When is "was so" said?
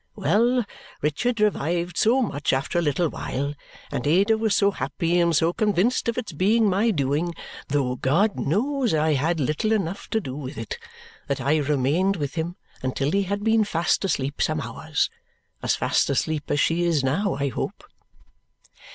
4.35-4.71